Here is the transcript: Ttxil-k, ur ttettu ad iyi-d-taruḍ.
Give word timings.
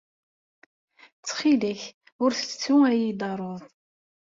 Ttxil-k, 1.13 1.81
ur 2.23 2.31
ttettu 2.33 2.75
ad 2.89 2.93
iyi-d-taruḍ. 2.97 3.61